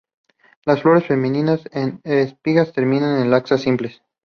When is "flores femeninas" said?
0.81-1.61